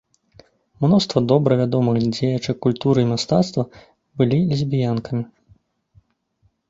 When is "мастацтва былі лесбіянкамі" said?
3.13-5.23